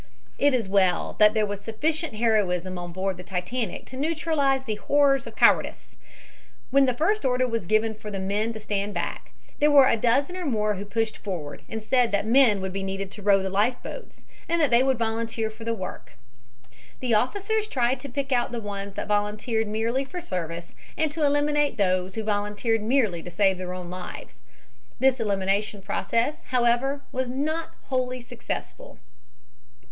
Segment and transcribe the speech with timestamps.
[0.39, 4.73] It is well that there was sufficient heroism on board the Titanic to neutralize the
[4.77, 5.95] horrors of the cowardice.
[6.71, 9.95] When the first order was given for the men to stand back, there were a
[9.95, 13.43] dozen or more who pushed forward and said that men would be needed to row
[13.43, 16.17] the life boats and that they would volunteer for the work.
[16.99, 21.23] The officers tried to pick out the ones that volunteered merely for service and to
[21.23, 24.39] eliminate those who volunteered merely to save their own lives.
[24.97, 28.97] This elimination process however, was not wholly successful.